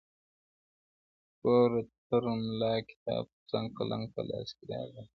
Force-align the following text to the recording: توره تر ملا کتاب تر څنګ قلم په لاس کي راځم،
توره 1.39 1.81
تر 2.07 2.23
ملا 2.39 2.73
کتاب 2.89 3.25
تر 3.33 3.43
څنګ 3.51 3.65
قلم 3.77 4.01
په 4.13 4.21
لاس 4.29 4.49
کي 4.57 4.63
راځم، 4.71 5.07